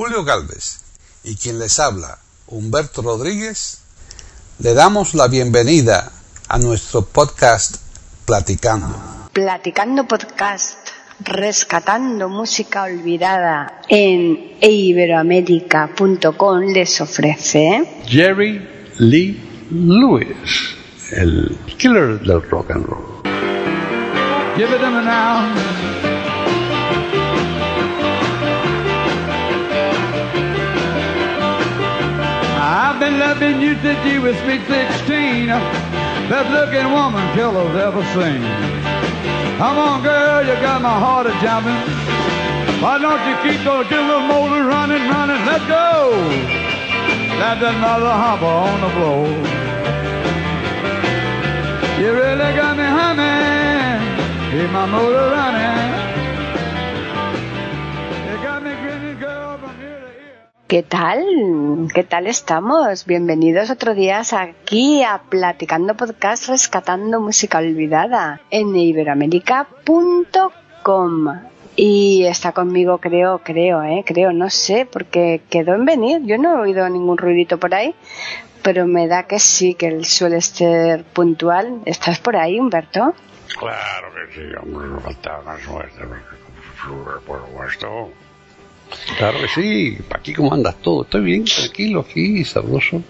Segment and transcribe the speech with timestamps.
[0.00, 0.80] Julio Galvez
[1.24, 3.82] y quien les habla, Humberto Rodríguez,
[4.58, 6.10] le damos la bienvenida
[6.48, 7.76] a nuestro podcast
[8.24, 8.96] Platicando.
[9.34, 10.88] Platicando Podcast,
[11.22, 19.38] rescatando música olvidada en iberoamérica.com les ofrece Jerry Lee
[19.70, 20.76] Lewis,
[21.12, 23.20] el killer del rock and roll.
[24.56, 26.09] Give it
[33.30, 35.46] I've been you since you was sweet 16.
[35.46, 38.42] Best looking woman killers ever seen.
[39.56, 41.78] Come on, girl, you got my heart a jumping.
[42.82, 45.46] Why don't you keep those little motors running, running?
[45.46, 46.10] Let's go.
[47.38, 49.28] That's another humper on the floor.
[52.02, 54.50] You really got me humming.
[54.50, 55.99] Keep my motor running.
[60.70, 61.24] ¿Qué tal?
[61.92, 63.04] ¿Qué tal estamos?
[63.04, 71.40] Bienvenidos otro día aquí a Platicando Podcast Rescatando Música Olvidada en iberoamérica.com.
[71.74, 76.20] Y está conmigo, creo, creo, eh, creo, no sé, porque quedó en venir.
[76.24, 77.92] Yo no he oído ningún ruidito por ahí,
[78.62, 81.80] pero me da que sí, que él suele ser puntual.
[81.84, 83.12] ¿Estás por ahí, Humberto?
[83.58, 86.00] Claro que sí, hombre, no faltaba más suerte.
[87.26, 88.12] Por supuesto.
[89.18, 89.98] Claro que sí.
[90.10, 91.02] Aquí cómo andas todo.
[91.04, 93.02] Estoy bien, tranquilo aquí, sabroso.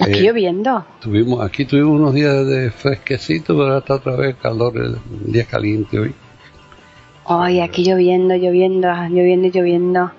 [0.00, 0.84] Aquí Eh, lloviendo.
[1.00, 4.98] Tuvimos, aquí tuvimos unos días de fresquecito, pero ahora está otra vez calor, el
[5.32, 6.14] día caliente hoy.
[7.24, 10.10] Ay, aquí lloviendo, lloviendo, lloviendo y lloviendo.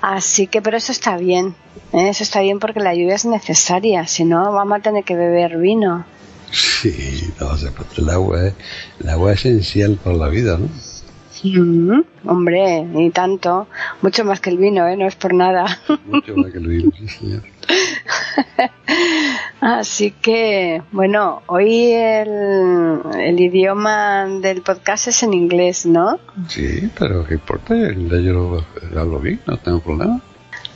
[0.00, 1.56] Así que, pero eso está bien.
[1.92, 2.08] ¿eh?
[2.10, 4.06] Eso está bien porque la lluvia es necesaria.
[4.06, 6.04] Si no, vamos a tener que beber vino.
[6.52, 8.54] Sí, no, puede- el agua es,
[9.00, 10.68] el agua es esencial para la vida, ¿no?
[11.44, 13.68] Mm, hombre, y tanto.
[14.02, 14.96] Mucho más que el vino, ¿eh?
[14.96, 15.66] No es por nada.
[16.06, 17.42] Mucho más que el vino, sí, señor.
[19.60, 26.18] Así que, bueno, hoy el, el idioma del podcast es en inglés, ¿no?
[26.48, 27.74] Sí, pero ¿qué importa?
[27.76, 30.20] Yo lo, lo hablo bien, no tengo problema.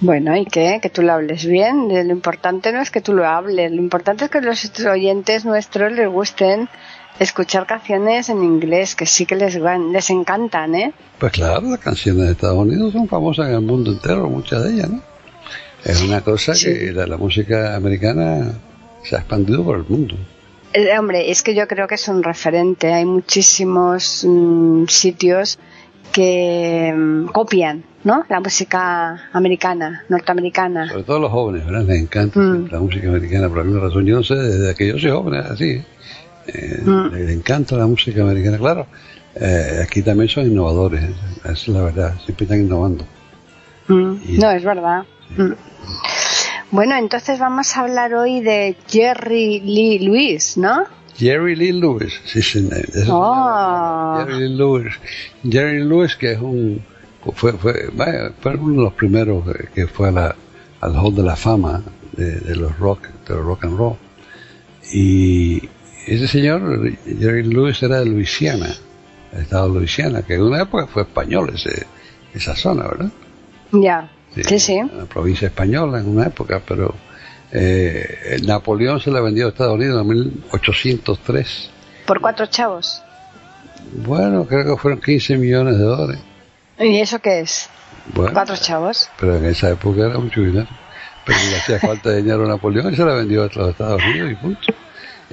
[0.00, 0.80] Bueno, ¿y qué?
[0.82, 1.86] Que tú lo hables bien.
[1.88, 5.92] Lo importante no es que tú lo hables, lo importante es que los oyentes nuestros
[5.92, 6.68] les gusten
[7.18, 10.92] escuchar canciones en inglés, que sí que les, van- les encantan, ¿eh?
[11.18, 14.72] Pues claro, las canciones de Estados Unidos son famosas en el mundo entero, muchas de
[14.74, 15.00] ellas, ¿no?
[15.84, 16.66] Es una cosa Sí.
[16.66, 18.52] que la, la música americana
[19.02, 20.14] se ha expandido por el mundo.
[20.74, 22.92] Eh, hombre, es que yo creo que es un referente.
[22.92, 25.58] Hay muchísimos mm, sitios
[26.12, 28.24] que mm, copian, ¿no?
[28.28, 30.88] La música americana, norteamericana.
[30.88, 31.84] Sobre todo los jóvenes, ¿verdad?
[31.86, 32.68] Les encanta Mm.
[32.70, 34.06] la música americana por alguna razón.
[34.06, 35.82] Yo no sé, desde que yo soy joven así.
[36.47, 36.53] ¿Eh?
[36.54, 37.12] Eh, Mm.
[37.14, 38.86] Les encanta la música americana, claro.
[39.34, 41.14] eh, aquí también son innovadores, ¿eh?
[41.44, 43.04] esa es la verdad, siempre están innovando.
[43.88, 45.04] Mm, Y- No, es verdad.
[45.36, 45.52] Mm.
[46.70, 50.84] Bueno, entonces vamos a hablar hoy de Jerry Lee Lewis, ¿no?
[51.16, 52.69] Jerry Lee Lewis, sí, sí,
[53.10, 54.14] Oh.
[54.19, 54.94] Jerry Lee Lewis.
[55.48, 56.82] Jerry Lewis, que es un,
[57.34, 60.36] fue, fue, vaya, fue uno de los primeros que- que fue a la,
[60.81, 61.82] al Hall de la Fama
[62.12, 63.97] de, de los rock, de los rock and roll.
[64.92, 65.69] Y
[66.06, 68.68] ese señor, Jerry Lewis, era de Luisiana,
[69.32, 71.86] el estado de Luisiana, que en una época fue español ese,
[72.34, 73.10] esa zona, ¿verdad?
[73.72, 74.10] Ya.
[74.46, 74.80] Sí, sí.
[74.96, 76.94] La provincia española en una época, pero
[77.52, 81.70] eh, Napoleón se la vendió a Estados Unidos en 1803.
[82.06, 83.02] Por cuatro chavos.
[84.04, 86.20] Bueno, creo que fueron 15 millones de dólares.
[86.78, 87.69] ¿Y eso qué es?
[88.14, 89.08] Bueno, Cuatro chavos.
[89.20, 90.66] pero en esa época era mucho dinero.
[91.24, 94.32] Pero le hacía falta dinero a Napoleón y se la vendió a los Estados Unidos
[94.32, 94.60] y punto.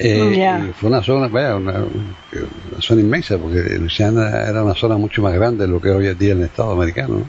[0.02, 4.98] Eh, y fue una zona, vaya, una, una zona inmensa, porque Luisiana era una zona
[4.98, 7.16] mucho más grande de lo que hoy en día el Estado americano.
[7.20, 7.26] ¿no?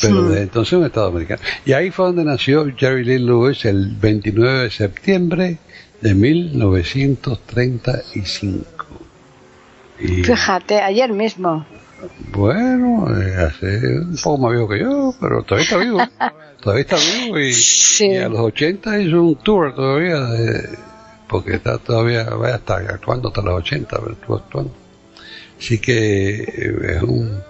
[0.00, 0.28] Pero Sí.
[0.28, 1.40] desde entonces un Estado americano.
[1.66, 5.58] Y ahí fue donde nació Jerry Lee Lewis el 29 de septiembre
[6.00, 8.64] de 1935.
[10.00, 11.64] Y, Fíjate, ayer mismo.
[12.32, 15.98] bueno, eh, hace un poco más viejo que yo, pero todavía está vivo.
[16.60, 18.06] todavía está vivo y, Sí.
[18.08, 20.68] y a los 80 hizo un tour todavía, de-
[21.28, 24.72] porque está todavía, vaya, está actuando hasta los 80, pero estuvo actuando.
[25.58, 27.42] Así que eh, es un,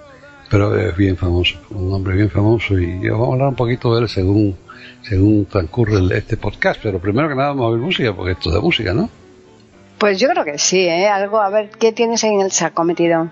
[0.50, 3.94] pero es bien famoso, un hombre bien famoso y yo vamos a hablar un poquito
[3.94, 4.56] de él según,
[5.02, 8.54] según transcurre este podcast, pero primero que nada vamos a oír música, porque esto es
[8.54, 9.10] de música, ¿no?
[9.98, 11.08] Pues yo creo que sí, ¿eh?
[11.08, 13.30] Algo, a ver, ¿qué tienes ahí en el saco metido?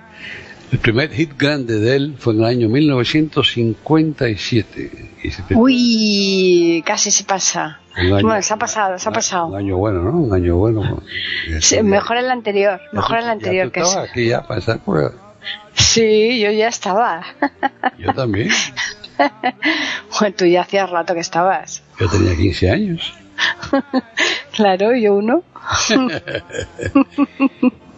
[0.73, 5.11] El primer hit grande de él fue en el año 1957.
[5.23, 7.79] Y se- Uy, casi se pasa.
[7.99, 9.55] un año- Bueno, se ha pasado, se ha Un pasado.
[9.55, 10.13] año bueno, ¿no?
[10.19, 11.03] Un año bueno.
[11.61, 15.13] Sí, mejor el anterior, mejor el anterior que estabas aquí ya para esa época.
[15.75, 17.23] Sí, yo ya estaba.
[17.99, 18.49] Yo también.
[20.21, 21.83] bueno, tú ya hacías rato que estabas.
[22.01, 23.13] Yo tenía 15 años.
[24.53, 25.43] claro, yo uno.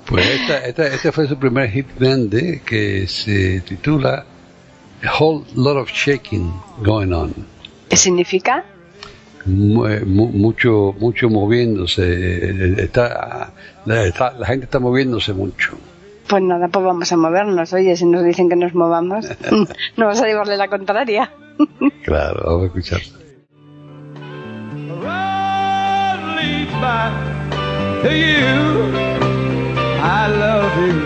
[0.06, 4.24] Pues esta, esta, este fue su primer hit grande que se titula
[5.02, 6.52] A Whole Lot of Shaking
[6.82, 7.34] Going On.
[7.88, 8.64] ¿Qué significa?
[9.46, 13.52] mucho mucho moviéndose está
[13.84, 14.06] la,
[14.38, 15.76] la, gente está moviéndose mucho
[16.26, 19.26] pues nada pues vamos a movernos oye si nos dicen que nos movamos
[19.96, 21.30] no vas a llevarle la contraria
[22.04, 23.00] claro vamos a escuchar
[30.06, 31.00] I love you.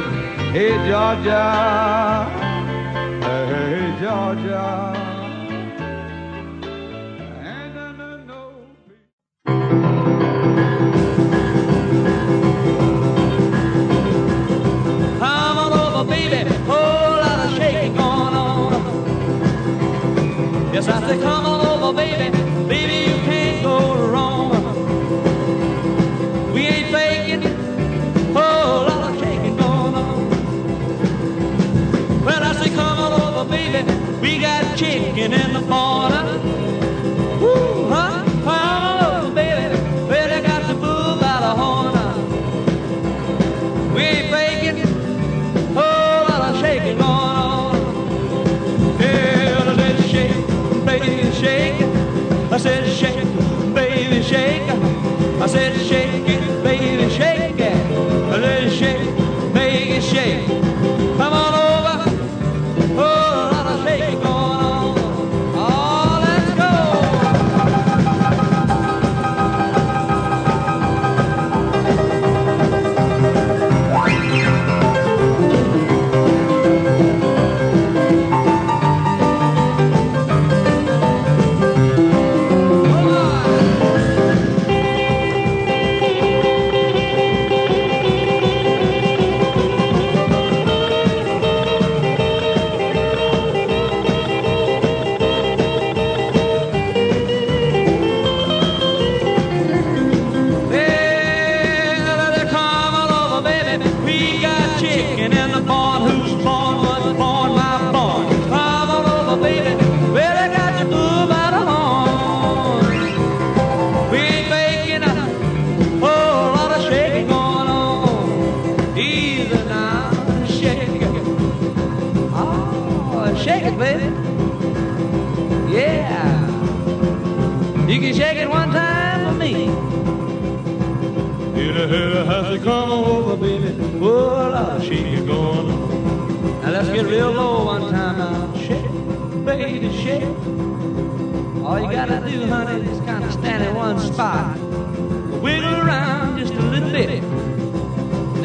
[0.51, 2.27] Hey Georgia.
[3.23, 4.88] Hey Georgia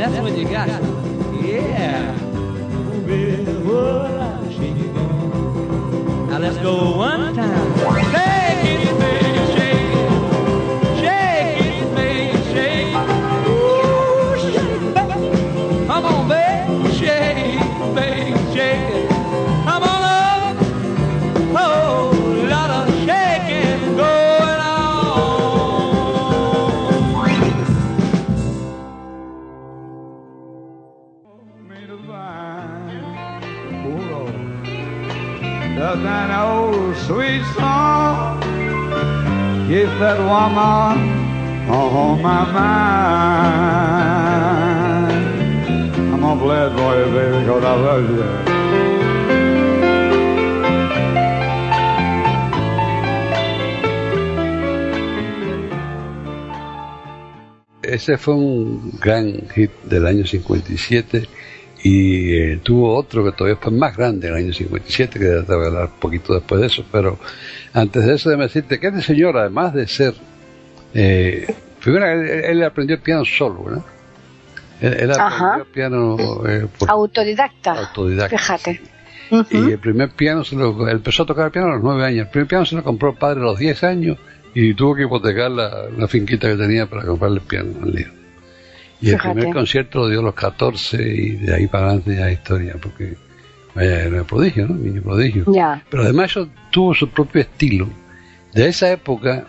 [0.04, 0.82] that's when you got it.
[1.46, 2.14] Yeah.
[2.36, 6.30] Oh, baby, oh, I'll shake it going on.
[6.30, 8.13] Now let's go one time.
[37.08, 38.40] Sweet song
[39.68, 40.98] keep that woman
[41.70, 43.24] on my mind?
[46.24, 46.34] I'm.
[57.84, 61.28] Ese fue un gran hit del año 57
[61.84, 65.54] y eh, tuvo otro que todavía fue más grande en el año 57, que te
[65.54, 67.20] voy a hablar un poquito después de eso, pero
[67.74, 70.14] antes de eso déjame decirte que este señor, además de ser,
[70.94, 73.84] eh, primero él, él aprendió el piano solo, ¿no?
[74.80, 77.74] Él, él aprendió el piano eh, por Autodidacta.
[77.74, 78.38] autodidacta.
[78.38, 78.82] Fíjate.
[79.50, 82.28] Y el primer piano, se lo, empezó a tocar el piano a los nueve años.
[82.28, 84.18] El primer piano se lo compró el padre a los diez años
[84.54, 88.23] y tuvo que hipotecar la, la finquita que tenía para comprarle el piano al
[89.02, 92.32] Y el primer concierto lo dio a los 14 y de ahí para adelante ya
[92.32, 93.18] historia, porque
[93.76, 94.76] vaya, era prodigio, ¿no?
[94.76, 95.46] Niño prodigio.
[95.90, 97.90] Pero además eso tuvo su propio estilo.
[98.54, 99.46] De esa época,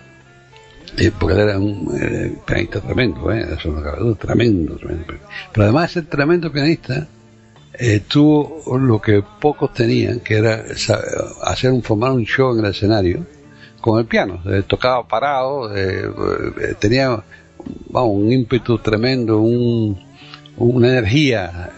[0.96, 3.46] eh, porque él era un eh, pianista tremendo, ¿eh?
[3.56, 5.14] eso no cabe duda, tremendo, tremendo.
[5.52, 7.06] Pero además de ser tremendo pianista,
[7.76, 10.64] eh, tuvo lo que pocos tenían, que era
[11.42, 13.26] hacer un formar un show en el escenario
[13.80, 14.40] con el piano.
[14.46, 16.08] Eh, tocaba parado, eh,
[16.78, 17.22] tenía
[17.90, 19.98] vamos, un ímpetu tremendo, un,
[20.56, 21.70] una energía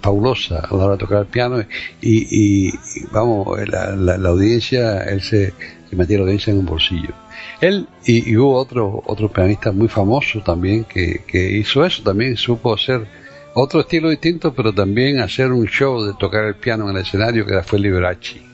[0.00, 1.64] fabulosa a la hora de tocar el piano
[2.00, 2.72] y,
[3.12, 5.54] vamos, la, audiencia, él se,
[5.92, 7.14] metía la audiencia en un bolsillo.
[7.60, 12.74] Él y, hubo otro, otro pianista muy famoso también que, que hizo eso, también supo
[12.74, 13.06] hacer
[13.54, 17.44] otro estilo distinto, pero también hacer un show de tocar el piano en el escenario,
[17.44, 18.47] que fue Liberace.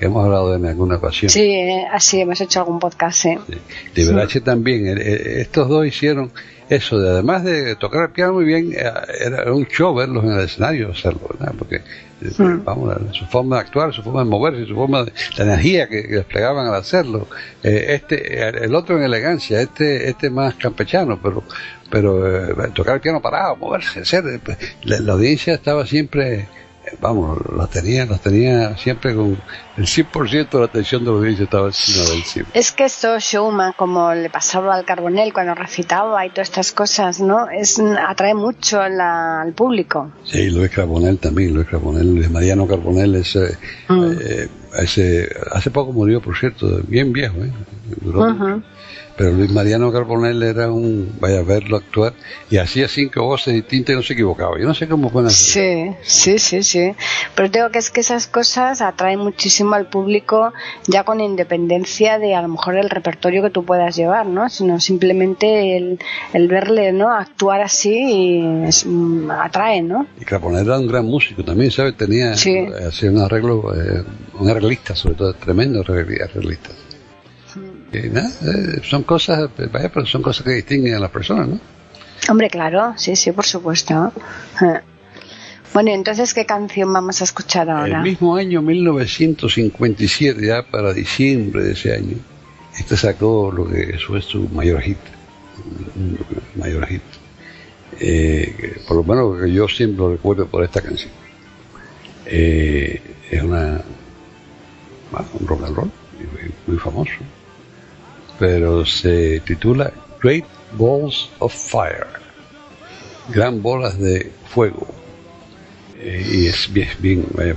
[0.00, 1.30] Que hemos hablado de en alguna ocasión.
[1.30, 3.22] Sí, eh, así hemos hecho algún podcast.
[3.22, 3.36] Sí.
[3.94, 4.88] Liberace también.
[4.88, 6.32] Eh, eh, estos dos hicieron
[6.68, 10.40] eso, de, además de tocar el piano muy bien, era un show verlos en el
[10.40, 11.52] escenario, hacerlo, ¿verdad?
[11.58, 11.82] Porque,
[12.20, 12.64] hmm.
[12.64, 16.02] vamos, su forma de actuar, su forma de moverse, su forma de, la energía que,
[16.02, 17.26] desplegaban al hacerlo.
[17.62, 21.42] este, el otro en elegancia, este, este más campechano, pero
[21.90, 26.48] pero eh, tocar el piano parado, moverse, hacer, eh, pues, la, audiencia estaba siempre, eh,
[27.00, 29.38] vamos, la tenía, la tenía siempre con
[29.76, 32.46] el 100% de la atención de la audiencia estaba encima del cine.
[32.54, 37.20] Es que esto showman, como le pasaba al Carbonell cuando recitaba y todas estas cosas,
[37.20, 37.48] ¿no?
[37.48, 40.10] Es, atrae mucho al público.
[40.24, 43.36] Sí, Luis Carbonell también, Luis Carbonell, Luis Mariano Carbonell es,
[43.88, 44.12] mm.
[44.78, 47.52] ese, hace poco murió, por cierto, bien viejo, ¿eh?
[49.20, 52.14] Pero Luis Mariano Carbonell era un, vaya a verlo actuar,
[52.48, 54.58] y hacía cinco voces distintas y no se equivocaba.
[54.58, 55.94] Yo no sé cómo pueden hacer.
[56.00, 56.94] Sí, sí, sí, sí.
[57.34, 60.54] Pero tengo que es que esas cosas atraen muchísimo al público,
[60.86, 64.48] ya con independencia de a lo mejor el repertorio que tú puedas llevar, ¿no?
[64.48, 65.98] Sino simplemente el,
[66.32, 67.12] el verle, ¿no?
[67.12, 70.06] Actuar así y es, mm, atrae, ¿no?
[70.18, 71.94] Y Carbonell era un gran músico también, ¿sabes?
[71.94, 74.02] Tenía, hacía un arreglo, eh,
[74.38, 76.70] un arreglista, sobre todo, tremendo arreglista.
[77.92, 81.60] Eh, son cosas, vaya, pero son cosas que distinguen a las personas, ¿no?
[82.28, 84.12] Hombre, claro, sí, sí, por supuesto.
[85.72, 87.98] Bueno, entonces, ¿qué canción vamos a escuchar ahora?
[87.98, 92.16] El mismo año 1957, ya para diciembre de ese año,
[92.76, 94.98] este sacó lo que fue su mayor hit.
[96.56, 97.02] Mayor hit.
[98.00, 101.12] Eh, por lo menos que yo siempre lo recuerdo por esta canción.
[102.26, 103.80] Eh, es una,
[105.38, 105.90] un rock and roll
[106.66, 107.12] muy famoso
[108.40, 109.92] pero se titula
[110.22, 112.06] Great Balls of Fire,
[113.28, 114.88] gran bolas de fuego.
[115.98, 117.54] Eh, y es bien, bien vaya,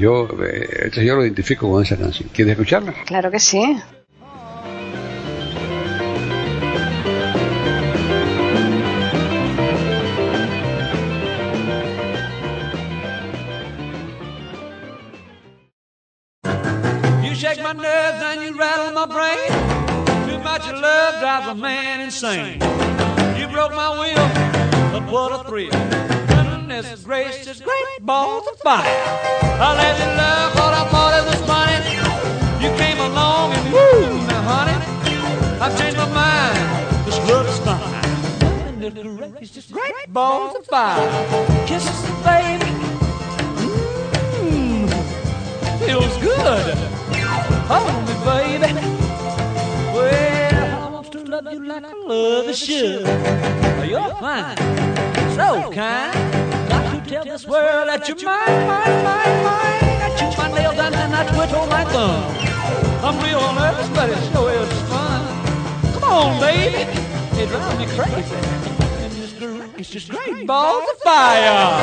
[0.00, 2.30] yo, eh, yo lo identifico con esa canción.
[2.32, 2.94] ¿Quieres escucharla?
[3.04, 3.76] Claro que sí.
[20.54, 22.60] Much your love drives a man insane.
[23.36, 24.28] You broke my will,
[24.92, 25.72] but what a thrill.
[26.28, 28.84] Goodness gracious, great balls of fire.
[28.86, 31.78] I let you love what I thought it was funny.
[32.62, 34.78] You came along and woo, now honey,
[35.60, 37.06] I've changed my mind.
[37.06, 38.78] This love is fine.
[38.78, 41.66] Goodness gracious, great balls of fire.
[41.66, 42.70] Kisses, baby.
[44.38, 44.86] Mmm,
[45.80, 46.76] feels good.
[47.66, 48.93] Hold me, baby.
[51.44, 53.06] Love you like a lover should.
[53.86, 54.56] You're fine,
[55.36, 56.14] so kind.
[56.70, 60.00] Got to tell this world that you're mine, mine, mine, mine.
[60.00, 62.24] I chew my nails and then I twiddle my thumb.
[63.04, 65.22] I'm real nervous, but it sure is fun.
[65.92, 66.90] Come on, baby,
[67.38, 68.36] it drives me crazy.
[69.04, 69.12] And
[69.78, 71.82] it's just great balls of fire.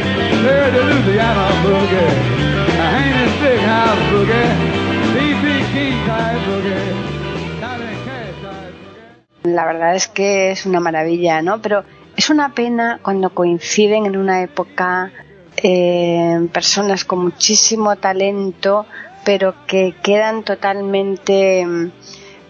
[9.43, 11.61] La verdad es que es una maravilla, ¿no?
[11.61, 11.83] Pero
[12.15, 15.11] es una pena cuando coinciden en una época
[15.57, 18.85] eh, personas con muchísimo talento,
[19.25, 21.61] pero que quedan totalmente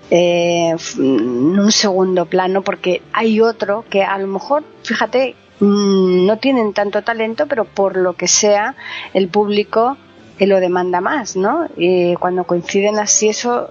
[0.10, 6.38] eh, en un segundo plano, porque hay otro que a lo mejor, fíjate, mm, no
[6.38, 8.76] tienen tanto talento, pero por lo que sea,
[9.14, 9.98] el público
[10.46, 11.68] lo demanda más, ¿no?
[11.78, 13.70] Y cuando coinciden así, eso,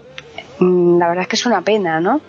[0.59, 2.21] mm, la verdad es que es una pena, ¿no?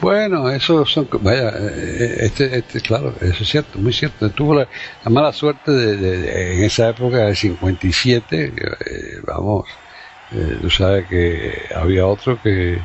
[0.00, 4.30] Bueno, eso son, vaya, eh, este, este, claro, eso es cierto, muy cierto.
[4.30, 4.68] Tuvo la,
[5.04, 8.52] mala suerte de, en esa época del 57, eh,
[9.26, 9.66] vamos,
[10.32, 12.78] eh, tú sabes que había otro que,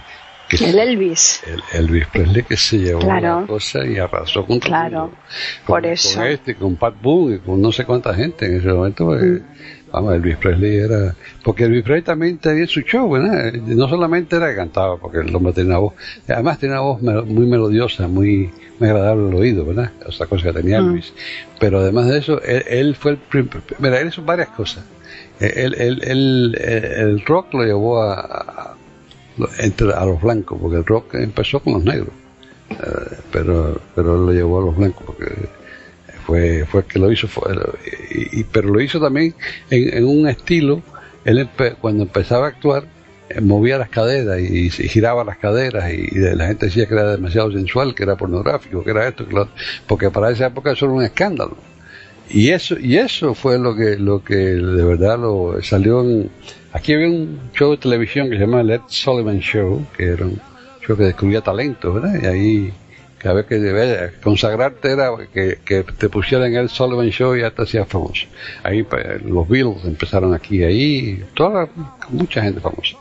[0.61, 1.41] el Elvis.
[1.45, 5.11] El Elvis Presley que se llevó la cosa y arrasó con claro,
[5.65, 6.19] por eso.
[6.19, 9.05] Con este, con Pat Boone, con no sé cuánta gente en ese momento.
[9.05, 9.39] Pues, mm.
[9.91, 11.15] Vamos, Elvis Presley era.
[11.43, 13.53] Porque Elvis Presley también tenía su show, ¿verdad?
[13.53, 15.93] No solamente era que cantaba, porque el hombre tenía una voz.
[16.27, 19.91] Además, tenía una voz muy melodiosa, muy, muy agradable al oído, ¿verdad?
[20.05, 20.89] Otra cosa que tenía mm.
[20.89, 21.13] Elvis.
[21.59, 23.49] Pero además de eso, él, fue el.
[23.79, 24.83] Mira, él hizo varias cosas.
[25.39, 28.75] Él, el rock lo llevó a,
[29.59, 32.13] entre, a los blancos, porque el rock empezó con los negros.
[32.69, 35.25] Eh, pero, pero él lo llevó a los blancos, porque
[36.25, 37.53] fue, fue el que lo hizo, fue,
[38.11, 39.35] y, pero lo hizo también
[39.69, 40.81] en, un estilo,
[41.23, 41.47] él
[41.79, 42.85] cuando empezaba a actuar,
[43.29, 47.51] eh, movía las caderas y, giraba las caderas y, la gente decía que era demasiado
[47.51, 49.49] sensual, que era pornográfico, que era esto, que lo
[49.87, 51.57] porque para esa época eso era un escándalo.
[52.29, 56.31] Y eso, y eso fue lo que, lo que de verdad lo salió en,
[56.75, 60.39] aquí había un show de televisión que se llama Led Sullivan Show, que era un
[60.85, 62.19] show que descubría talentos, ¿verdad?
[62.21, 62.73] Y ahí
[63.17, 67.87] cada vez que consagrarte era que, te pusieran el Sullivan Show y ya te hacías
[67.87, 68.27] famoso.
[68.61, 71.69] Ahí pues, los Beatles empezaron aquí, ahí, toda,
[72.09, 72.97] mucha gente famosa.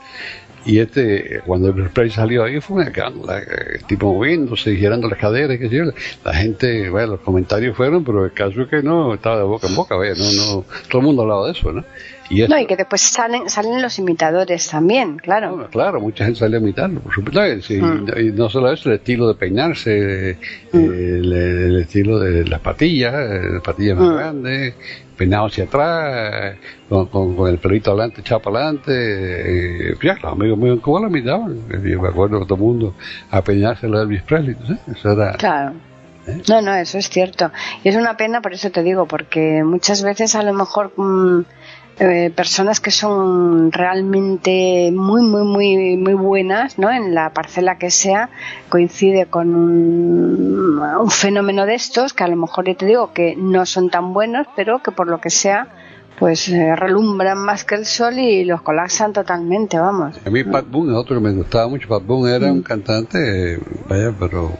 [0.66, 5.18] Y este, cuando el Presley salió ahí fue un escándalo, el tipo moviéndose, girando las
[5.18, 5.84] caderas, qué sé yo.
[6.24, 9.66] La gente, bueno, los comentarios fueron, pero el caso es que no, estaba de boca
[9.66, 11.84] en boca, vaya, no, no, todo el mundo hablaba de eso, ¿no?
[12.30, 15.68] Y no, y que después salen, salen los imitadores también, claro.
[15.70, 17.40] claro, mucha gente sale a imitarlo, por supuesto.
[17.74, 18.18] Mm.
[18.18, 20.38] Y no solo eso, el estilo de peinarse,
[20.72, 20.78] mm.
[20.78, 24.14] el, estilo de las patillas, eh, las patillas más mm.
[24.14, 24.74] grandes,
[25.16, 26.56] peinado hacia atrás,
[26.88, 29.90] con, el pelito adelante, echado para adelante.
[29.90, 31.56] Eh, ya, los amigos míos en Cuba lo imitaban.
[31.84, 32.94] Yo me acuerdo que todo el mundo
[33.30, 34.56] a peinarse lo de Elvis Presley,
[34.90, 35.32] Eso era...
[35.32, 35.74] Claro.
[36.26, 36.40] ¿Eh?
[36.48, 37.50] No, no, eso es cierto.
[37.82, 40.92] Y es una pena, por eso te digo, porque muchas veces a lo mejor
[42.00, 46.90] eh, personas que son realmente muy, muy, muy, muy buenas, ¿no?
[46.90, 48.30] En la parcela que sea,
[48.68, 53.64] coincide con un, fenómeno de estos que a lo mejor yo te digo que no
[53.64, 55.68] son tan buenos, pero que por lo que sea,
[56.18, 60.16] pues eh, relumbran más que el sol y los colapsan totalmente, vamos.
[60.26, 62.62] A mí Pat Boone, otro que me gustaba mucho, Pat Boone era un mm.
[62.62, 64.50] cantante, vaya, pero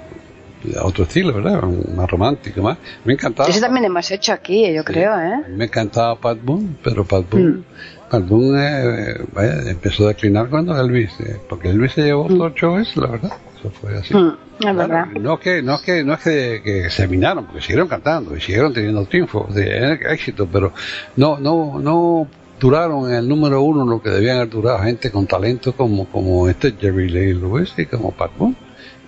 [0.82, 1.62] otro estilo, ¿verdad?
[1.94, 2.78] Más romántico, más.
[3.04, 3.48] Me encantaba.
[3.48, 5.44] Eso también hemos hecho aquí, yo creo, ¿eh?
[5.48, 7.64] Me encantaba Pat Boone, pero Pat Boone, mm.
[8.10, 12.38] Pat Boone eh, vaya, empezó a declinar cuando Elvis, eh, porque Elvis se llevó mm.
[12.38, 13.32] dos shows, la verdad.
[13.58, 14.14] Eso fue así.
[14.14, 15.06] Mm, es verdad.
[15.20, 18.72] No que, no que, no es que, que, se minaron, porque siguieron cantando y siguieron
[18.72, 20.72] teniendo triunfo, de éxito, pero
[21.16, 25.26] no, no, no duraron en el número uno lo que debían haber durado gente con
[25.26, 28.56] talento como, como este Jerry Lee Lewis y como Pat Boone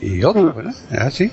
[0.01, 0.75] y otros, ¿verdad?
[0.90, 1.33] Es así.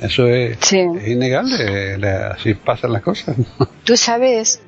[0.00, 3.36] Eso es, innegable, así pasan las cosas.
[3.84, 4.60] Tú sabes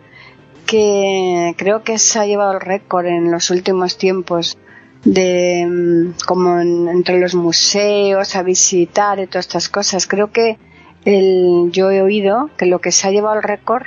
[0.66, 4.58] que creo que se ha llevado el récord en los últimos tiempos
[5.04, 10.06] de mm, como entre los museos a visitar y todas estas cosas.
[10.06, 10.58] Creo que
[11.04, 13.86] el, yo he oído que lo que se ha llevado el récord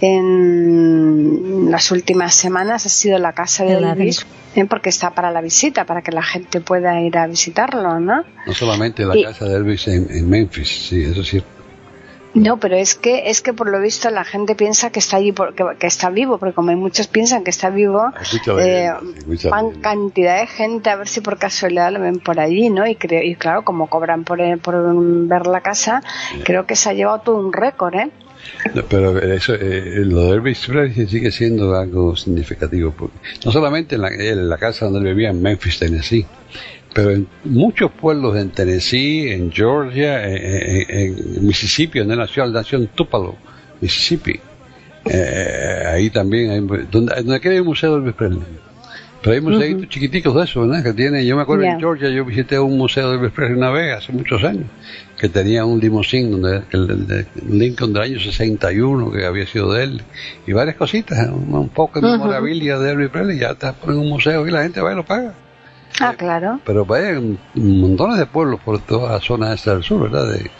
[0.00, 4.64] en las últimas semanas ha sido la casa de Elvis, ¿eh?
[4.64, 8.24] porque está para la visita, para que la gente pueda ir a visitarlo, ¿no?
[8.46, 11.48] No solamente la casa de Elvis en, Memphis, sí, eso es cierto.
[12.34, 15.32] No, pero es que es que por lo visto la gente piensa que está allí
[15.32, 18.12] que, está vivo, porque como hay muchos piensan que está vivo,
[18.60, 18.92] eh,
[19.50, 22.86] van cantidad de gente a ver si por casualidad lo ven por allí, ¿no?
[22.86, 24.94] Y, creo, y claro, como cobran por, por
[25.26, 26.02] ver la casa,
[26.44, 28.10] creo que se ha llevado todo un récord, ¿eh?
[28.88, 32.94] Pero eso, eh, lo de Elvis Presley sigue siendo algo significativo.
[33.44, 36.26] no solamente en la, casa donde él vivía en Memphis, Tennessee,
[36.94, 43.36] pero en muchos pueblos en Tennessee, en Georgia, en, Mississippi, donde nació, la nación Tupelo,
[43.80, 44.40] Mississippi.
[45.04, 48.42] Eh, ahí también, hay, donde, donde hay un museo de Elvis Presley.
[49.22, 50.82] Pero hay museitos chiquiticos de eso, ¿verdad?
[50.82, 53.70] Que tiene, yo me acuerdo en Georgia, yo visité un museo de Elvis Presley una
[53.70, 54.66] vez, hace muchos años
[55.18, 60.02] que tenía un limosín donde el, Lincoln del año 61 que había sido de él
[60.46, 64.46] y varias cositas un, poco de memorabilia de Elvis Presley ya está en un museo
[64.46, 65.34] y la gente va y lo paga
[66.00, 66.60] Ah, claro.
[66.64, 70.32] Pero hay montones de pueblos por toda la zona esta del sur, ¿verdad?
[70.32, 70.50] De,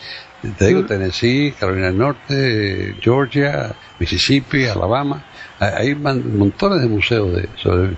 [0.53, 5.25] te digo, Tennessee, Carolina del Norte, Georgia, Mississippi, Alabama.
[5.59, 7.97] Hay montones de museos de sobre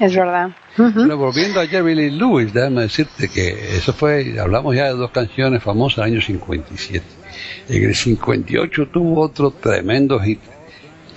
[0.00, 0.50] Es verdad.
[0.78, 5.10] Bueno, volviendo a Jerry Lee Lewis, déjame decirte que eso fue, hablamos ya de dos
[5.10, 7.04] canciones famosas del año 57.
[7.68, 10.40] En el 58 tuvo otro tremendo hit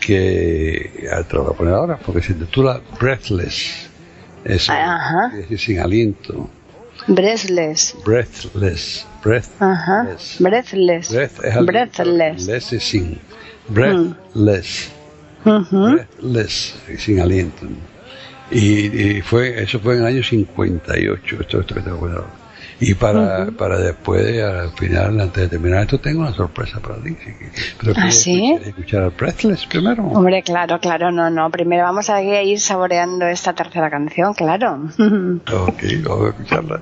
[0.02, 3.90] que, te lo voy a poner ahora, porque se titula Breathless.
[4.44, 6.50] Es decir, sin aliento.
[7.08, 7.96] Breathless.
[8.04, 9.08] Breathless.
[9.24, 10.38] Breathless.
[10.40, 11.10] Breathless.
[11.10, 11.66] Breathless.
[11.66, 13.20] Breathless es sin.
[13.70, 14.92] Breathless.
[15.46, 17.66] Breathless, sin aliento.
[18.52, 22.08] Y, fue, eso fue en el año 58, esto, esto que tengo
[22.80, 27.16] Y para, para después, al final, antes de terminar esto, tengo una sorpresa para ti.
[27.82, 28.56] Pero ¿Ah, sí?
[28.64, 30.04] escuchar al Breathless primero.
[30.04, 31.50] Hombre, claro, claro, no, no.
[31.50, 34.90] Primero vamos a ir saboreando esta tercera canción, claro.
[34.98, 36.82] ok, vamos a escucharla.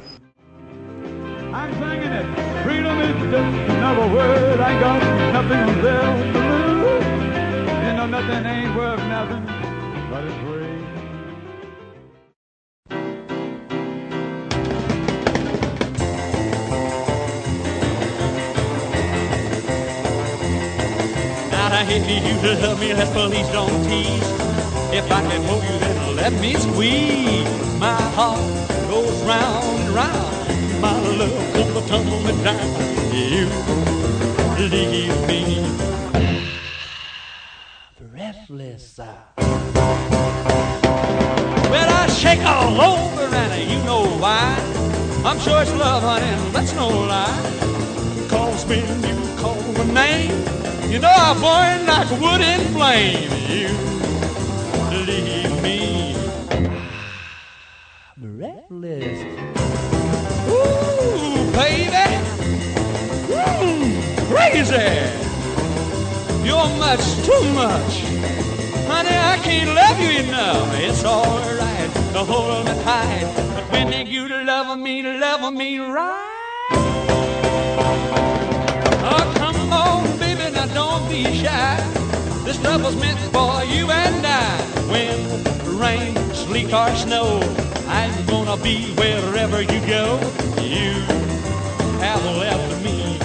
[1.54, 2.26] I'm singing it.
[2.64, 4.60] Freedom is just another word.
[4.62, 5.02] I got
[5.34, 6.40] nothing else to
[6.80, 7.06] lose.
[7.86, 9.46] You know nothing ain't worth nothing
[10.10, 10.61] but it's free.
[21.94, 24.30] If you love me, let's please don't tease.
[24.94, 27.48] If I can hold you, then let me squeeze.
[27.80, 28.40] My heart
[28.90, 30.82] goes round and round.
[30.82, 32.60] My love tumble me down.
[33.14, 33.48] You
[34.70, 35.42] leave me
[38.00, 39.00] breathless.
[41.72, 44.58] Well, I shake all over, and you know why.
[45.26, 47.42] I'm sure it's love, honey, that's no lie.
[48.30, 50.61] Cause when you call my name.
[50.92, 53.32] You know I burn like wood in flame.
[54.92, 56.18] You leave me
[58.18, 59.22] breathless.
[60.52, 62.08] Ooh, baby,
[63.32, 63.88] mm,
[64.28, 64.92] crazy.
[66.46, 67.94] You're much too much.
[68.92, 70.74] Honey, I can't love you enough.
[70.76, 73.32] It's alright to hold me tight.
[73.56, 76.32] But when you love me, love me right.
[80.68, 81.76] Don't be shy.
[82.46, 84.62] This love was meant for you and I.
[84.92, 87.40] When rain, sleet, or snow,
[87.88, 90.20] I'm gonna be wherever you go.
[90.62, 90.92] You
[92.00, 93.20] have left me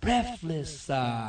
[0.00, 0.90] breathless.
[0.90, 1.28] Uh.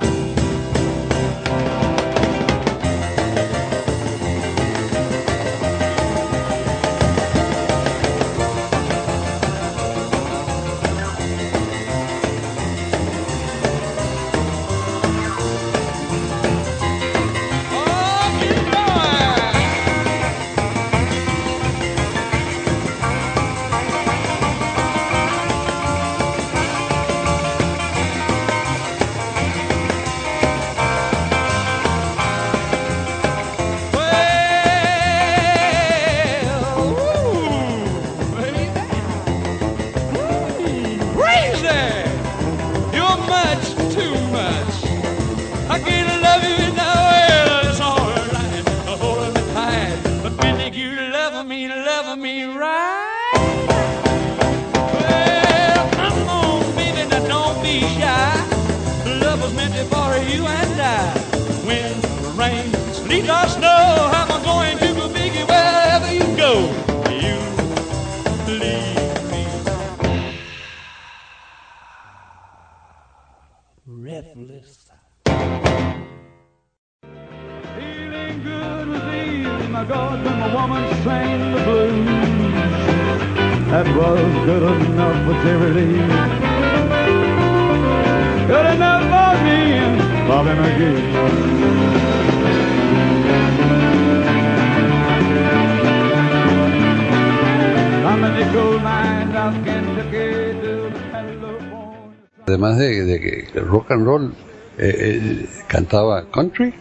[102.48, 104.34] Además de, que rock and roll
[104.78, 106.74] eh, cantaba country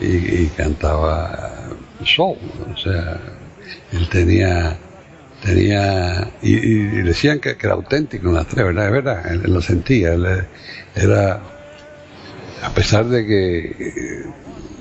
[0.00, 1.70] y, cantaba
[2.04, 2.36] soul,
[2.72, 3.18] o sea,
[3.92, 4.76] él tenía
[5.42, 8.86] tenía y, decían que, era auténtico en las tres, ¿verdad?
[8.86, 10.26] Es verdad, él, lo sentía, él
[10.96, 11.40] era
[12.62, 14.24] a pesar de que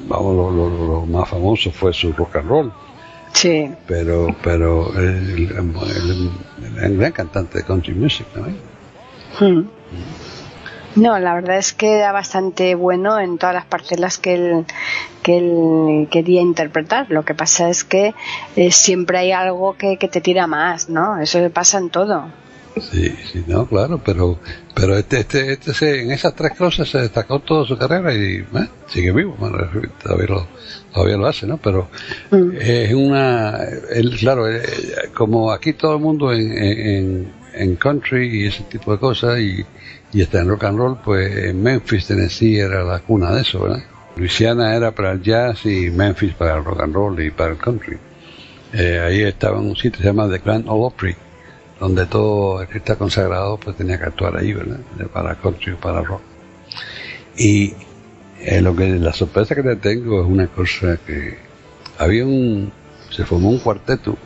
[0.07, 2.73] vamos lo, más famoso fue su rock and roll
[3.33, 5.49] sí pero pero el,
[6.97, 8.57] gran cantante de country music también
[9.39, 9.67] hmm.
[10.97, 14.65] No, la verdad es que era bastante bueno en todas las parcelas que él,
[15.23, 17.05] que él quería interpretar.
[17.09, 18.13] Lo que pasa es que
[18.55, 21.19] eh, siempre hay algo que, que te tira más, ¿no?
[21.19, 22.25] Eso pasa en todo.
[22.91, 24.37] Sí, sí, no, claro, pero
[24.75, 28.35] pero este, este, este se- en esas tres cosas se destacó toda su carrera y
[28.35, 28.45] eh,
[28.87, 29.57] sigue vivo, bueno,
[30.03, 30.47] todavía lo,
[30.93, 31.57] todavía lo hace, ¿no?
[31.57, 31.87] Pero
[32.29, 32.51] Mm.
[32.59, 33.57] es una,
[33.91, 34.61] él, claro, eh,
[35.15, 37.33] como aquí todo el mundo en, en, en
[37.75, 39.65] country y ese tipo de cosas y,
[40.13, 43.61] y está en rock and roll, pues en Memphis, Tennessee era la cuna de eso,
[43.61, 43.83] ¿verdad?
[44.15, 47.57] Luisiana era para el jazz y Memphis para el rock and roll y para el
[47.57, 47.97] country.
[48.73, 51.15] Eh, ahí estaba en un sitio que se llama The Grand Ole Opry,
[51.79, 54.79] donde todo el que está consagrado pues tenía que actuar ahí, ¿verdad?
[55.13, 56.21] Para country para rock.
[57.37, 57.73] Y
[58.39, 61.37] eh, lo que la sorpresa que te tengo es una cosa que
[61.97, 62.71] había un
[63.09, 64.17] se formó un cuarteto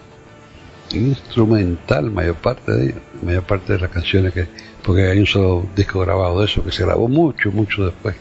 [0.93, 4.47] instrumental mayor parte de ellos, mayor parte de las canciones que
[4.83, 8.15] porque hay un solo disco grabado de eso que se grabó mucho mucho después.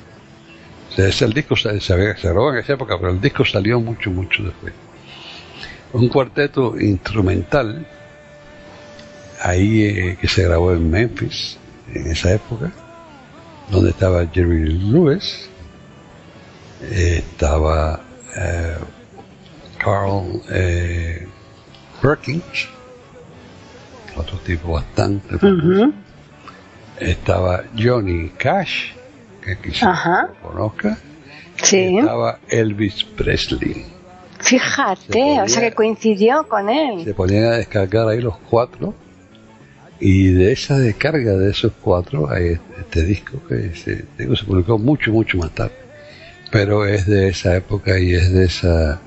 [0.90, 3.44] O sea, ese el disco se, se, se grabó en esa época pero el disco
[3.44, 4.72] salió mucho mucho después.
[5.92, 7.86] Un cuarteto instrumental
[9.40, 11.58] ahí eh, que se grabó en Memphis
[11.92, 12.70] en esa época
[13.70, 15.48] donde estaba Jerry Lewis
[16.82, 18.00] eh, estaba
[18.36, 18.76] eh,
[19.78, 21.26] Carl eh,
[22.00, 22.68] Perkins
[24.16, 25.92] otro tipo bastante famoso.
[26.98, 28.92] Estaba Johnny Cash
[29.42, 30.98] que quizás lo conozca
[31.62, 31.98] Sí.
[31.98, 33.84] estaba Elvis Presley
[34.38, 37.04] Fíjate, Se o sea que coincidió con él.
[37.04, 38.94] se ponían a descargar ahí los cuatro
[40.00, 44.78] y de esa descarga de esos cuatro hay este disco que se, digo, se publicó
[44.78, 45.74] mucho mucho más tarde
[46.50, 49.00] pero es de esa época y es de esa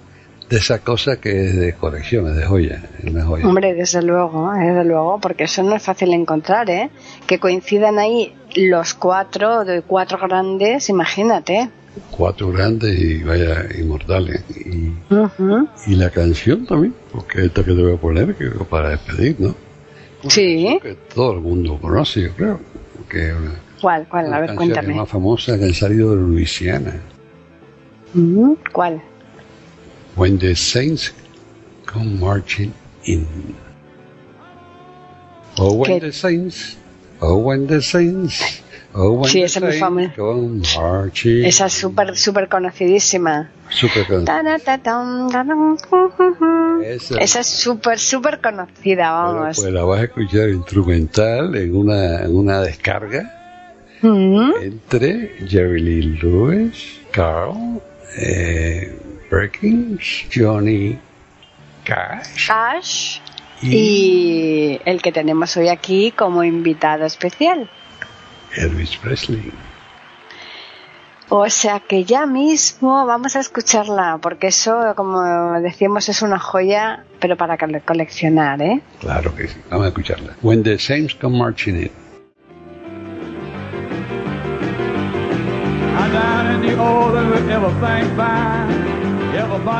[0.49, 4.01] de esa cosa que es de colección es de joya es una joya Hombre, desde
[4.01, 6.89] luego, desde luego, porque eso no es fácil encontrar, ¿eh?
[7.27, 11.69] Que coincidan ahí los cuatro, de cuatro grandes, imagínate.
[12.11, 14.93] cuatro grandes y vaya inmortales y,
[15.95, 19.55] la canción también porque esta que te voy a poner que para despedir ¿no?
[20.27, 20.79] Sí.
[20.81, 22.59] que todo el mundo conoce yo creo
[23.09, 23.51] que una,
[23.81, 24.27] ¿Cuál, cuál?
[24.27, 24.93] una A ver, cuéntame.
[24.95, 26.93] más famosa que han salido de Luisiana
[28.15, 28.57] Ujú.
[28.71, 29.01] ¿Cuál?
[30.15, 31.11] When the Saints
[31.85, 32.73] Come Marching
[33.05, 33.27] In.
[35.57, 35.99] Oh, when ¿Qué?
[36.01, 36.77] the Saints,
[37.21, 38.61] oh, when the Saints,
[38.95, 40.15] oh, when Sí, the esa es muy Saints.
[40.15, 41.45] Come Marching.
[41.45, 43.51] Esa es súper, súper conocidísima.
[43.69, 44.05] Súper
[45.91, 46.81] ujujú.
[46.83, 47.17] Esa.
[47.19, 49.57] Esa es súper, súper conocida, Bueno, vamos.
[49.61, 53.39] pues la vas a escuchar instrumental en una, en una descarga
[54.61, 57.79] entre Jerry Lee Lewis, Carl,
[58.17, 58.99] eh,
[59.37, 60.97] Perkins, Johnny
[61.83, 63.19] Cash Cash
[63.61, 63.73] y
[64.75, 67.69] y el que tenemos hoy aquí como invitado especial.
[68.55, 69.51] Elvis Presley.
[71.29, 77.05] O sea que ya mismo vamos a escucharla, porque eso, como decíamos, es una joya,
[77.19, 78.81] pero para cole- coleccionar, ¿eh?
[78.99, 80.33] Claro que sí, vamos a escucharla.
[80.43, 81.91] When the Saints Come Marching In.
[85.95, 86.09] I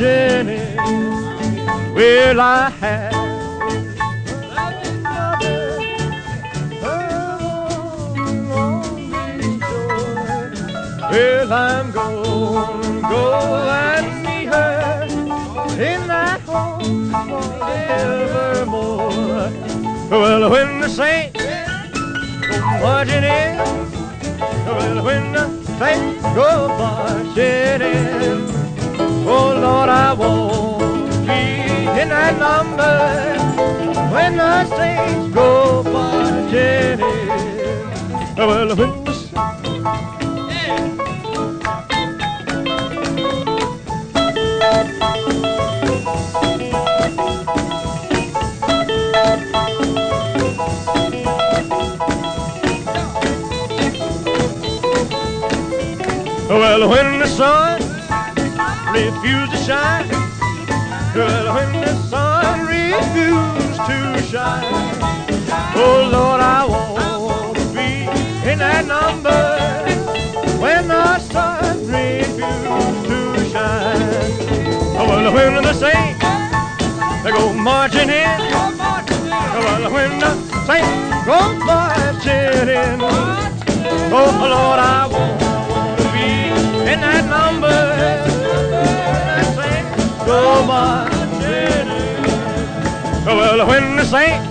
[0.00, 0.46] in,
[1.94, 3.28] will I have
[11.10, 15.06] Well, I'm gonna go and meet her
[15.80, 17.10] in that home
[17.58, 19.00] forevermore.
[20.10, 21.42] Well, when the saints
[22.46, 23.56] go marching in,
[24.66, 28.57] well, when the saints go marching in,
[29.30, 31.42] oh Lord, I won't be
[32.00, 32.96] in that number
[34.12, 38.36] when the saints go marching in.
[38.36, 39.08] Well, when the
[56.48, 57.77] Well, when the sun
[59.04, 60.08] refused to shine,
[61.14, 64.64] well, when the sun refused to shine,
[65.76, 67.90] oh Lord, I want to be
[68.50, 69.40] in that number
[70.58, 74.02] when the sun refused to shine.
[74.98, 76.24] Oh, well, when the saints
[77.22, 80.34] they go marching in, oh, well, when the
[80.66, 83.00] saints go marching in,
[84.10, 88.37] oh Lord, I want to be in that number.
[90.28, 91.88] When the saints go marching in.
[93.26, 94.47] Oh, well, when the saints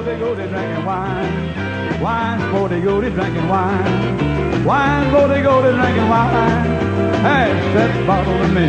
[0.00, 1.28] Go, drinking wine.
[2.00, 5.10] Go, drinking wine.
[5.12, 6.64] Go, drinking wine.
[7.22, 8.68] That bottle to me.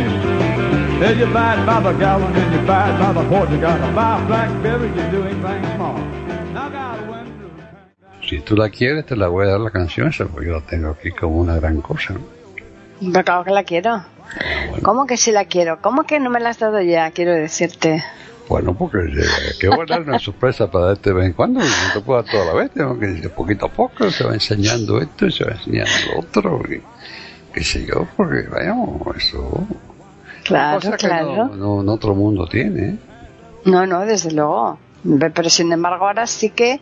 [1.18, 3.50] You buy it by the gallon, and you buy it by the quart.
[3.50, 5.98] You gotta buy blackberry, you're doing things small.
[6.52, 7.26] Now, God, when
[8.22, 10.60] Si tú la quieres, te la voy a dar la canción esa, porque yo la
[10.60, 12.14] tengo aquí como una gran cosa.
[13.00, 14.04] Pero claro que la quiero.
[14.82, 15.80] ¿Cómo que sí la quiero?
[15.80, 17.10] ¿Cómo que no me la has dado ya?
[17.10, 18.04] Quiero decirte.
[18.52, 22.22] Bueno, porque eh, qué buena una sorpresa para de vez en cuando, no te puedo
[22.22, 25.32] dar toda la vez, tengo que ir poquito a poco, se va enseñando esto, y
[25.32, 26.82] se va enseñando lo otro, y
[27.54, 29.66] qué sé yo, porque vayamos, eso...
[30.44, 31.46] Claro, cosa que claro.
[31.46, 32.98] No, no, no otro mundo tiene.
[33.64, 34.78] No, no, desde luego.
[35.02, 36.80] Pero sin embargo ahora sí que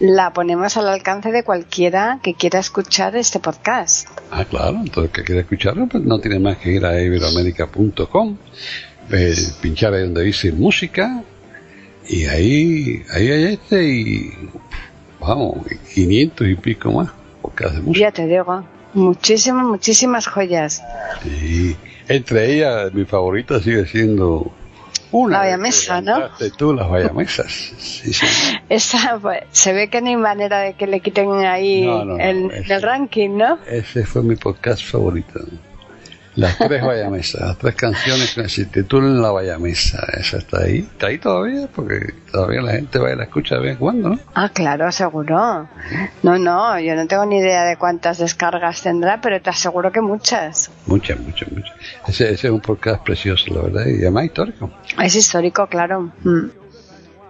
[0.00, 4.08] la ponemos al alcance de cualquiera que quiera escuchar este podcast.
[4.30, 8.38] Ah, claro, entonces el que quiere escucharlo, pues no tiene más que ir a iberoamérica.com,
[9.12, 11.22] eh, pinchar ahí donde dice música,
[12.08, 14.32] y ahí, ahí hay este y,
[15.20, 15.58] vamos,
[15.94, 17.10] 500 y pico más,
[17.42, 18.00] podcast de música.
[18.08, 20.82] Ya te digo, muchísimas, muchísimas joyas.
[21.24, 21.76] Y
[22.08, 24.50] entre ellas, mi favorita sigue siendo
[25.12, 25.38] una.
[25.38, 26.12] La de Bayamesa, ¿no?
[26.20, 27.52] cantaste tú, las Bayamesas.
[27.78, 28.26] Sí, sí.
[28.68, 32.16] Esa, pues, se ve que no hay manera de que le quiten ahí no, no,
[32.18, 33.58] el, ese- el ranking, ¿no?
[33.68, 35.40] Ese fue mi podcast favorito.
[36.40, 40.06] Las tres Bayamesas, las tres canciones que se titulan La Bayamesa.
[40.18, 40.78] Esa está ahí.
[40.78, 44.08] Está ahí todavía, porque todavía la gente va y la escucha de vez en cuando,
[44.08, 44.18] ¿no?
[44.34, 45.68] Ah, claro, seguro.
[46.22, 50.00] No, no, yo no tengo ni idea de cuántas descargas tendrá, pero te aseguro que
[50.00, 50.70] muchas.
[50.86, 51.76] Muchas, muchas, muchas.
[52.08, 54.70] Ese, ese es un podcast precioso, la verdad, y además histórico.
[54.98, 56.10] Es histórico, claro.
[56.24, 56.59] Mm.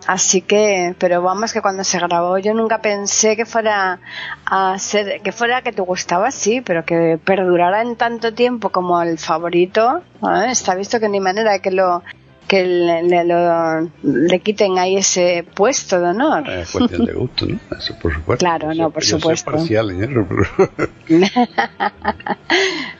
[0.06, 4.00] Así que, pero vamos que cuando se grabó yo nunca pensé que fuera
[4.46, 9.00] a ser, que fuera que te gustaba, sí, pero que perdurara en tanto tiempo como
[9.02, 10.50] el favorito, ¿eh?
[10.50, 12.02] está visto que ni manera de que lo
[12.48, 16.48] que le, le- lo- le quiten ahí ese puesto de honor.
[16.50, 17.58] Es cuestión de gusto, ¿no?
[17.78, 18.44] Eso por supuesto.
[18.44, 19.52] Claro, no, por supuesto.
[19.52, 20.70] parcial en eso, pero...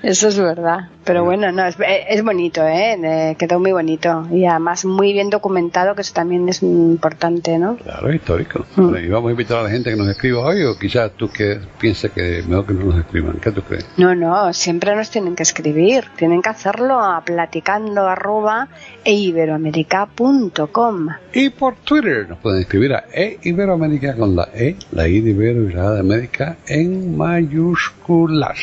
[0.03, 0.89] Eso es verdad.
[1.05, 1.77] Pero bueno, no, es,
[2.09, 2.99] es bonito, ¿eh?
[3.03, 4.27] Eh, Quedó muy bonito.
[4.31, 7.77] Y además muy bien documentado, que eso también es importante, ¿no?
[7.77, 8.67] Claro, histórico.
[8.77, 8.83] Mm.
[8.83, 11.29] Bueno, y vamos a invitar a la gente que nos escriba hoy, o quizás tú
[11.31, 13.39] que piensas que mejor que no nos escriban.
[13.41, 13.87] ¿Qué tú crees?
[13.97, 16.05] No, no, siempre nos tienen que escribir.
[16.17, 18.69] Tienen que hacerlo a platicando arroba
[19.05, 21.09] e iberoamerica.com.
[21.33, 25.31] Y por Twitter nos pueden escribir a e Iberoamérica con la E, la I de
[25.31, 28.59] Ibero y la A de América en mayúsculas.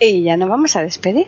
[0.00, 1.26] Y ya nos vamos a despedir.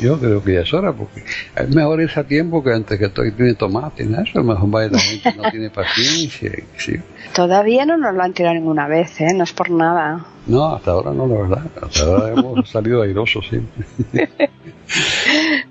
[0.00, 1.22] Yo creo que ya es hora, porque
[1.56, 4.20] es mejor irse a tiempo que antes que todo tiene tomate, ¿no?
[4.22, 6.50] Eso, mejor va y la gente no tiene paciencia.
[6.76, 6.94] sí.
[7.34, 9.32] Todavía no nos lo han tirado ninguna vez, ¿eh?
[9.34, 10.26] No es por nada.
[10.46, 11.62] No, hasta ahora no, la verdad.
[11.80, 13.86] Hasta ahora hemos salido airosos siempre.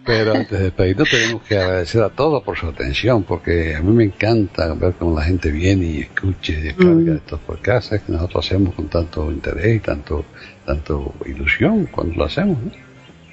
[0.06, 3.92] Pero antes de despedirnos tenemos que agradecer a todos por su atención, porque a mí
[3.94, 7.16] me encanta ver cómo la gente viene y escucha y descarga Mm.
[7.18, 10.26] estos podcasts que nosotros hacemos con tanto interés y tanto,
[10.66, 12.58] tanto ilusión cuando lo hacemos.
[12.64, 12.72] ¿no?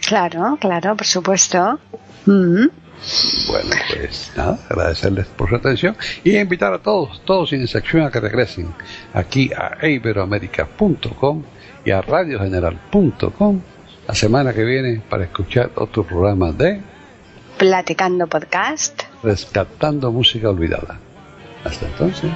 [0.08, 1.78] Claro, claro, por supuesto.
[2.24, 2.66] Mm.
[3.46, 8.10] Bueno, pues nada, agradecerles por su atención y invitar a todos, todos sin excepción a
[8.10, 8.74] que regresen
[9.12, 11.42] aquí a iberoamérica.com
[11.84, 13.60] y a radiogeneral.com
[14.06, 16.80] la semana que viene para escuchar otro programa de
[17.58, 19.02] Platicando podcast.
[19.22, 20.98] Rescatando Música Olvidada.
[21.64, 22.30] Hasta entonces.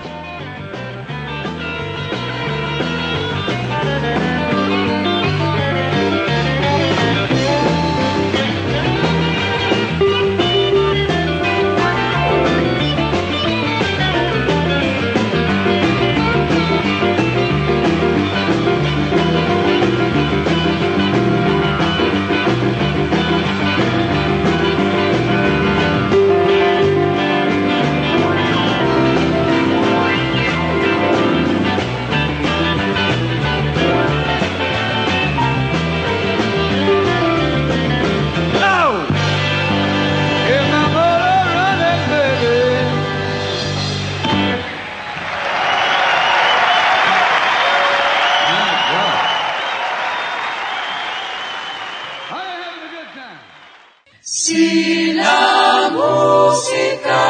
[54.34, 57.20] Si la música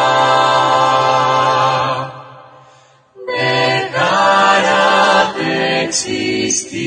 [3.26, 6.78] dejara de existir,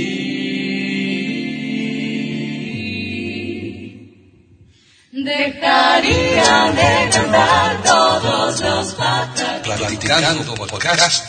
[5.11, 9.63] dejaría de cantar todos los patriotas.
[9.63, 11.25] Platicando podcast,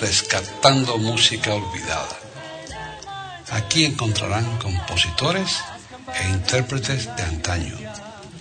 [0.00, 2.16] rescatando música olvidada.
[3.50, 5.58] Aquí encontrarán compositores
[6.14, 7.76] e intérpretes de antaño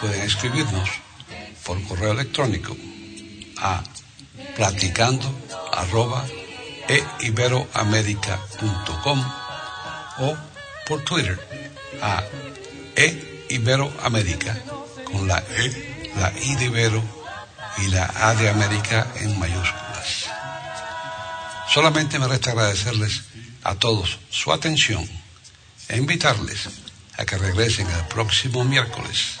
[0.00, 0.90] Pueden escribirnos
[1.64, 2.76] por correo electrónico
[3.58, 3.82] a
[4.56, 5.32] platicando
[5.72, 6.24] arroba
[6.88, 9.24] e iberoamerica.com
[10.18, 10.36] o
[10.86, 11.38] por Twitter
[12.02, 12.22] a
[12.96, 14.56] e Iberoamérica
[15.04, 17.02] con la E, la I de Ibero
[17.78, 20.30] y la A de América en mayúsculas.
[21.68, 23.22] Solamente me resta agradecerles
[23.62, 25.08] a todos su atención
[25.88, 26.68] e invitarles
[27.16, 29.40] a que regresen el próximo miércoles